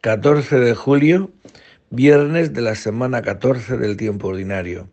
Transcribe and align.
14 0.00 0.60
de 0.60 0.74
julio, 0.76 1.32
viernes 1.90 2.52
de 2.52 2.60
la 2.62 2.76
semana 2.76 3.20
14 3.20 3.78
del 3.78 3.96
tiempo 3.96 4.28
ordinario. 4.28 4.88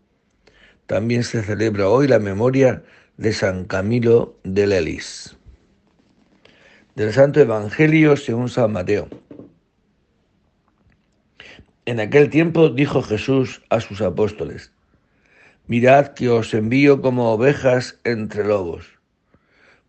También 0.86 1.22
se 1.22 1.44
celebra 1.44 1.88
hoy 1.88 2.08
la 2.08 2.18
memoria 2.18 2.82
de 3.16 3.32
San 3.32 3.66
Camilo 3.66 4.36
de 4.42 4.66
Lelis. 4.66 5.36
Del 6.96 7.12
Santo 7.12 7.38
Evangelio 7.38 8.16
según 8.16 8.48
San 8.48 8.72
Mateo. 8.72 9.08
En 11.84 12.00
aquel 12.00 12.28
tiempo 12.28 12.68
dijo 12.68 13.00
Jesús 13.00 13.62
a 13.70 13.78
sus 13.78 14.00
apóstoles, 14.00 14.72
Mirad 15.68 16.14
que 16.14 16.30
os 16.30 16.52
envío 16.52 17.00
como 17.00 17.30
ovejas 17.30 17.96
entre 18.02 18.44
lobos. 18.44 18.88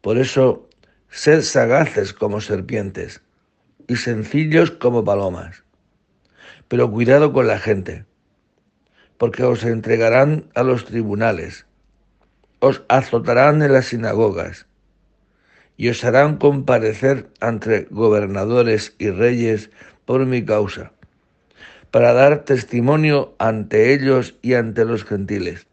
Por 0.02 0.20
eso, 0.20 0.70
sed 1.10 1.42
sagaces 1.42 2.14
como 2.14 2.40
serpientes 2.40 3.24
y 3.88 3.96
sencillos 3.96 4.72
como 4.72 5.04
palomas. 5.04 5.64
Pero 6.68 6.92
cuidado 6.92 7.32
con 7.32 7.48
la 7.48 7.58
gente, 7.58 8.06
porque 9.18 9.44
os 9.44 9.64
entregarán 9.64 10.46
a 10.54 10.64
los 10.64 10.86
tribunales, 10.86 11.66
os 12.60 12.84
azotarán 12.90 13.62
en 13.62 13.74
las 13.74 13.88
sinagogas 13.88 14.68
y 15.78 15.90
os 15.90 16.04
harán 16.04 16.38
comparecer 16.38 17.30
ante 17.40 17.88
gobernadores 17.90 18.96
y 18.98 19.10
reyes 19.10 19.70
por 20.06 20.26
mi 20.26 20.44
causa, 20.44 20.92
para 21.92 22.14
dar 22.14 22.44
testimonio 22.44 23.36
ante 23.38 23.94
ellos 23.94 24.36
y 24.42 24.56
ante 24.56 24.86
los 24.86 25.06
gentiles. 25.06 25.68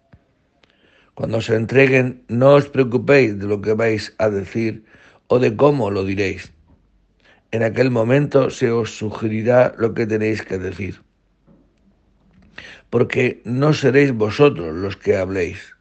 Cuando 1.15 1.39
os 1.39 1.49
entreguen, 1.49 2.23
no 2.29 2.55
os 2.55 2.69
preocupéis 2.69 3.39
de 3.39 3.47
lo 3.47 3.63
que 3.63 3.73
vais 3.73 4.15
a 4.19 4.29
decir 4.29 4.85
o 5.27 5.39
de 5.39 5.57
cómo 5.57 5.91
lo 5.91 6.05
diréis 6.05 6.54
en 7.55 7.63
aquel 7.63 7.93
momento 7.93 8.51
se 8.51 8.73
os 8.73 8.99
sugerirá 8.99 9.77
lo 9.79 9.95
que 9.95 10.09
tenéis 10.09 10.43
que 10.43 10.59
decir. 10.59 11.03
Porque 12.91 13.43
no 13.45 13.73
seréis 13.73 14.11
vosotros 14.13 14.75
los 14.75 14.97
que 14.97 15.17
habléis, 15.17 15.77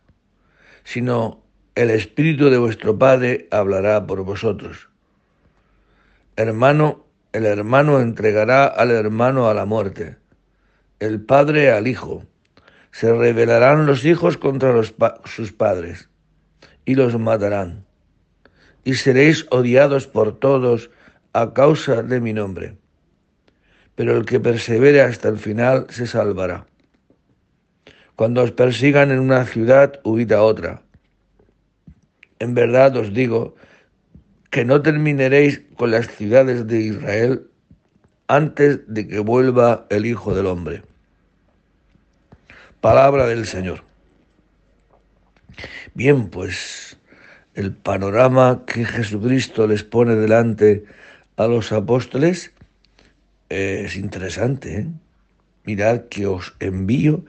sino 0.83 1.41
el 1.73 1.89
Espíritu 1.89 2.51
de 2.51 2.59
vuestro 2.59 2.99
Padre 2.99 3.47
hablará 3.49 4.05
por 4.05 4.23
vosotros. 4.23 4.89
Hermano, 6.35 7.07
el 7.31 7.47
hermano 7.47 8.01
entregará 8.01 8.67
al 8.67 8.91
hermano 8.91 9.49
a 9.49 9.55
la 9.55 9.65
muerte, 9.65 10.17
el 10.99 11.21
Padre 11.21 11.71
al 11.71 11.87
Hijo. 11.87 12.23
Se 12.91 13.11
rebelarán 13.11 13.87
los 13.87 14.05
hijos 14.05 14.37
contra 14.37 14.79
sus 15.25 15.51
padres 15.51 16.07
y 16.85 16.93
los 16.93 17.17
matarán. 17.17 17.83
Y 18.83 18.93
seréis 18.93 19.47
odiados 19.49 20.05
por 20.05 20.37
todos 20.37 20.91
a 21.33 21.53
causa 21.53 22.03
de 22.03 22.21
mi 22.21 22.33
nombre. 22.33 22.77
Pero 23.95 24.17
el 24.17 24.25
que 24.25 24.39
persevere 24.39 25.01
hasta 25.01 25.29
el 25.29 25.37
final 25.37 25.87
se 25.89 26.07
salvará. 26.07 26.65
Cuando 28.15 28.43
os 28.43 28.51
persigan 28.51 29.11
en 29.11 29.19
una 29.19 29.45
ciudad, 29.45 29.99
huid 30.03 30.31
a 30.31 30.43
otra. 30.43 30.83
En 32.39 32.53
verdad 32.53 32.95
os 32.97 33.13
digo 33.13 33.55
que 34.51 34.65
no 34.65 34.81
terminaréis 34.81 35.61
con 35.77 35.91
las 35.91 36.07
ciudades 36.07 36.67
de 36.67 36.79
Israel 36.79 37.47
antes 38.27 38.81
de 38.87 39.07
que 39.07 39.19
vuelva 39.19 39.87
el 39.89 40.05
Hijo 40.05 40.35
del 40.35 40.45
Hombre. 40.45 40.83
Palabra 42.81 43.25
del 43.27 43.45
Señor. 43.47 43.83
Bien, 45.93 46.29
pues 46.29 46.97
el 47.55 47.71
panorama 47.73 48.63
que 48.65 48.85
Jesucristo 48.85 49.67
les 49.67 49.83
pone 49.83 50.15
delante 50.15 50.85
a 51.37 51.47
los 51.47 51.71
apóstoles 51.71 52.53
es 53.49 53.95
interesante. 53.95 54.79
¿eh? 54.79 54.87
Mirad 55.65 56.05
que 56.09 56.27
os 56.27 56.55
envío 56.59 57.25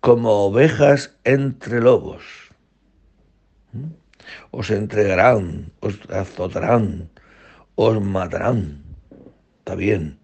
como 0.00 0.30
ovejas 0.46 1.16
entre 1.24 1.80
lobos. 1.80 2.22
Os 4.50 4.70
entregarán, 4.70 5.72
os 5.80 5.98
azotarán, 6.10 7.08
os 7.76 8.00
matarán. 8.00 8.82
Está 9.58 9.74
bien, 9.74 10.18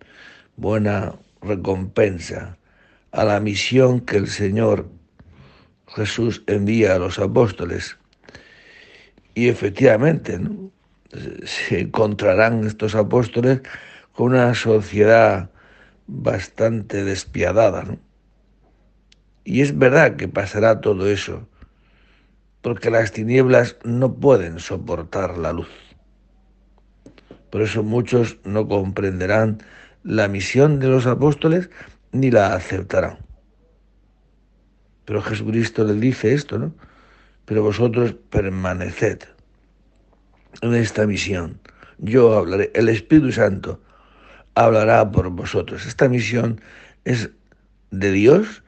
buena 0.56 1.14
recompensa 1.40 2.58
a 3.12 3.24
la 3.24 3.40
misión 3.40 4.00
que 4.00 4.16
el 4.16 4.28
Señor 4.28 4.88
Jesús 5.88 6.42
envía 6.46 6.94
a 6.94 6.98
los 6.98 7.18
apóstoles. 7.18 7.96
Y 9.34 9.48
efectivamente, 9.48 10.38
¿no? 10.38 10.73
Se 11.44 11.80
encontrarán 11.80 12.64
estos 12.64 12.94
apóstoles 12.94 13.60
con 14.12 14.32
una 14.32 14.54
sociedad 14.54 15.50
bastante 16.06 17.04
despiadada. 17.04 17.84
Y 19.44 19.60
es 19.60 19.76
verdad 19.76 20.16
que 20.16 20.28
pasará 20.28 20.80
todo 20.80 21.08
eso, 21.08 21.46
porque 22.62 22.90
las 22.90 23.12
tinieblas 23.12 23.76
no 23.84 24.14
pueden 24.14 24.58
soportar 24.58 25.36
la 25.36 25.52
luz. 25.52 25.68
Por 27.50 27.62
eso 27.62 27.82
muchos 27.82 28.38
no 28.44 28.66
comprenderán 28.66 29.62
la 30.02 30.28
misión 30.28 30.80
de 30.80 30.88
los 30.88 31.06
apóstoles 31.06 31.70
ni 32.12 32.30
la 32.30 32.54
aceptarán. 32.54 33.18
Pero 35.04 35.22
Jesucristo 35.22 35.84
les 35.84 36.00
dice 36.00 36.32
esto, 36.32 36.58
¿no? 36.58 36.74
Pero 37.44 37.62
vosotros 37.62 38.14
permaneced 38.30 39.33
en 40.62 40.74
esta 40.74 41.06
misión. 41.06 41.60
Yo 41.98 42.36
hablaré, 42.36 42.70
el 42.74 42.88
Espíritu 42.88 43.32
Santo 43.32 43.80
hablará 44.54 45.10
por 45.10 45.30
vosotros. 45.30 45.86
Esta 45.86 46.08
misión 46.08 46.60
es 47.04 47.30
de 47.90 48.12
Dios 48.12 48.62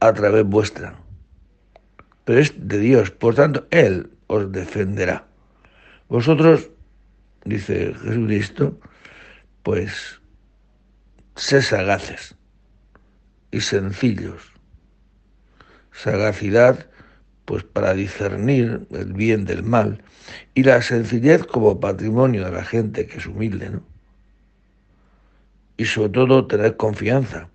a 0.00 0.12
través 0.12 0.44
vuestra. 0.44 0.98
Pero 2.24 2.40
es 2.40 2.52
de 2.56 2.78
Dios, 2.78 3.10
por 3.10 3.34
tanto, 3.34 3.66
Él 3.70 4.10
os 4.26 4.52
defenderá. 4.52 5.26
Vosotros, 6.08 6.70
dice 7.44 7.94
Jesucristo, 8.02 8.78
pues 9.62 10.20
sé 11.36 11.62
sagaces 11.62 12.34
y 13.50 13.60
sencillos. 13.60 14.52
Sagacidad 15.92 16.86
pues 17.48 17.64
para 17.64 17.94
discernir 17.94 18.86
el 18.90 19.14
bien 19.14 19.46
del 19.46 19.62
mal 19.62 20.02
y 20.54 20.64
la 20.64 20.82
sencillez 20.82 21.46
como 21.46 21.80
patrimonio 21.80 22.44
de 22.44 22.52
la 22.52 22.62
gente 22.62 23.06
que 23.06 23.16
es 23.16 23.26
humilde, 23.26 23.70
¿no? 23.70 23.82
Y 25.78 25.86
sobre 25.86 26.10
todo 26.10 26.46
tener 26.46 26.76
confianza. 26.76 27.48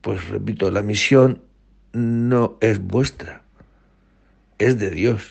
Pues 0.00 0.28
repito, 0.28 0.70
la 0.70 0.82
misión 0.82 1.42
no 1.92 2.56
es 2.60 2.78
vuestra, 2.78 3.42
es 4.58 4.78
de 4.78 4.90
Dios, 4.90 5.24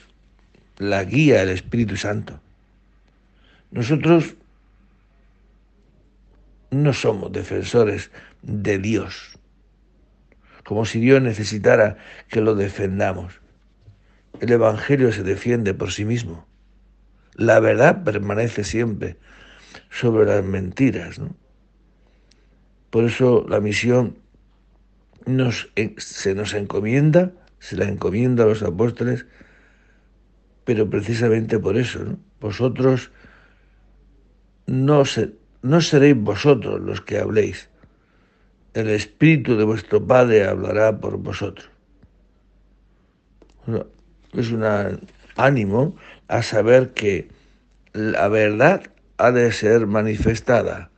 la 0.77 1.05
guía 1.05 1.39
del 1.39 1.51
Espíritu 1.51 1.95
Santo. 1.95 2.41
Nosotros 3.71 4.35
no 6.69 6.91
somos 6.91 7.31
defensores 7.31 8.11
de 8.41 8.77
Dios, 8.77 9.39
como 10.67 10.83
si 10.83 10.99
Dios 10.99 11.21
necesitara 11.21 11.95
que 12.27 12.41
lo 12.41 12.53
defendamos. 12.53 13.39
El 14.41 14.51
Evangelio 14.51 15.13
se 15.13 15.23
defiende 15.23 15.73
por 15.73 15.93
sí 15.93 16.03
mismo. 16.03 16.45
La 17.35 17.61
verdad 17.61 18.03
permanece 18.03 18.65
siempre 18.65 19.15
sobre 19.89 20.25
las 20.25 20.43
mentiras. 20.43 21.21
Por 22.89 23.05
eso 23.05 23.45
la 23.47 23.61
misión 23.61 24.17
se 25.95 26.35
nos 26.35 26.53
encomienda, 26.53 27.31
se 27.59 27.77
la 27.77 27.85
encomienda 27.85 28.43
a 28.43 28.47
los 28.47 28.61
apóstoles, 28.61 29.25
pero 30.65 30.89
precisamente 30.89 31.59
por 31.59 31.77
eso, 31.77 32.17
vosotros 32.41 33.09
no, 34.65 35.03
no 35.61 35.79
seréis 35.79 36.17
vosotros 36.17 36.81
los 36.81 36.99
que 36.99 37.19
habléis, 37.19 37.69
el 38.73 38.89
Espíritu 38.89 39.57
de 39.57 39.63
vuestro 39.63 40.05
Padre 40.05 40.45
hablará 40.45 40.99
por 40.99 41.17
vosotros. 41.17 41.69
Es 44.33 44.51
un 44.51 44.63
ánimo 45.35 45.95
a 46.27 46.43
saber 46.43 46.93
que 46.93 47.27
la 47.93 48.27
verdad 48.27 48.83
ha 49.17 49.31
de 49.31 49.51
ser 49.51 49.87
manifestada, 49.87 50.91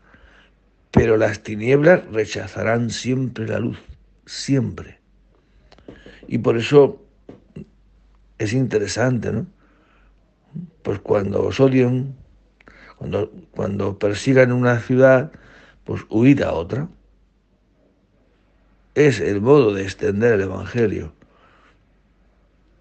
pero 0.92 1.18
las 1.18 1.42
tinieblas 1.42 2.06
rechazarán 2.12 2.90
siempre 2.90 3.48
la 3.48 3.60
luz, 3.60 3.80
siempre. 4.26 5.00
Y 6.28 6.40
por 6.40 6.58
eso 6.58 7.02
es 8.38 8.54
interesante, 8.54 9.32
¿no? 9.32 9.48
Pues 10.84 11.00
cuando 11.00 11.44
os 11.44 11.60
odian, 11.60 12.16
cuando, 12.98 13.32
cuando 13.52 13.98
persigan 13.98 14.52
una 14.52 14.80
ciudad, 14.80 15.32
pues 15.86 16.02
huid 16.10 16.42
a 16.42 16.54
otra 16.54 16.90
es 19.00 19.22
el 19.22 19.40
modo 19.40 19.74
de 19.74 19.84
extender 19.84 20.34
el 20.34 20.42
Evangelio. 20.42 21.14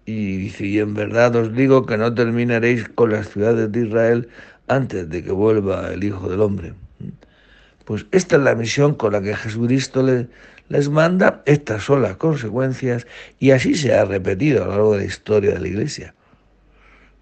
Y 0.05 0.35
dice, 0.37 0.65
y 0.65 0.79
en 0.79 0.93
verdad 0.93 1.33
os 1.37 1.53
digo 1.53 1.85
que 1.85 1.97
no 1.97 2.13
terminaréis 2.13 2.89
con 2.89 3.11
las 3.11 3.29
ciudades 3.29 3.71
de 3.71 3.85
Israel 3.85 4.27
antes 4.67 5.09
de 5.09 5.23
que 5.23 5.31
vuelva 5.31 5.93
el 5.93 6.03
Hijo 6.03 6.27
del 6.27 6.41
Hombre. 6.41 6.73
Pues 7.85 8.05
esta 8.11 8.35
es 8.35 8.41
la 8.41 8.53
misión 8.53 8.95
con 8.95 9.13
la 9.13 9.21
que 9.21 9.33
Jesucristo 9.33 10.05
les 10.67 10.89
manda, 10.89 11.41
estas 11.45 11.83
son 11.83 12.01
las 12.01 12.17
consecuencias 12.17 13.07
y 13.39 13.51
así 13.51 13.73
se 13.75 13.93
ha 13.93 14.03
repetido 14.03 14.63
a 14.63 14.67
lo 14.67 14.71
largo 14.73 14.93
de 14.93 14.99
la 14.99 15.05
historia 15.05 15.53
de 15.53 15.59
la 15.59 15.67
Iglesia. 15.69 16.13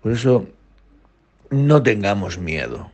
Por 0.01 0.11
eso 0.11 0.47
no 1.51 1.83
tengamos 1.83 2.39
miedo. 2.39 2.89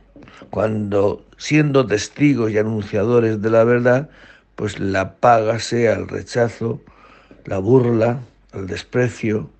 Cuando 0.50 1.24
siendo 1.38 1.86
testigos 1.86 2.50
y 2.50 2.58
anunciadores 2.58 3.40
de 3.40 3.50
la 3.50 3.64
verdad, 3.64 4.10
pues 4.56 4.78
la 4.78 5.16
paga 5.16 5.58
sea 5.58 5.94
el 5.94 6.08
rechazo, 6.08 6.80
la 7.44 7.58
burla, 7.58 8.20
el 8.52 8.66
desprecio, 8.66 9.50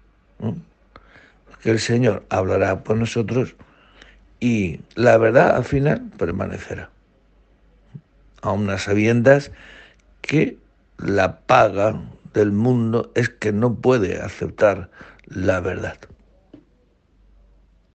que 1.63 1.71
el 1.71 1.81
Señor 1.81 2.25
hablará 2.29 2.85
por 2.85 2.97
nosotros 2.97 3.55
y 4.41 4.81
la 4.95 5.17
verdad 5.17 5.57
al 5.57 5.65
final 5.65 6.11
permanecerá. 6.19 6.91
A 8.43 8.53
unas 8.53 8.83
sabiendas 8.83 9.51
que 10.21 10.59
la 10.99 11.39
paga 11.41 12.01
del 12.35 12.53
mundo 12.53 13.11
es 13.15 13.31
que 13.31 13.53
no 13.53 13.77
puede 13.77 14.21
aceptar 14.21 14.91
la 15.27 15.61
verdad. 15.61 15.97